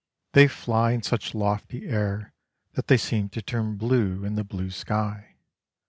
They 0.33 0.47
fly 0.47 0.93
in 0.93 1.03
such 1.03 1.35
lofty 1.35 1.87
air 1.87 2.33
that 2.73 2.87
they 2.87 2.97
seem 2.97 3.29
to 3.29 3.41
turn 3.43 3.75
blue 3.75 4.23
in 4.25 4.33
the 4.33 4.43
blue 4.43 4.71
sky. 4.71 5.35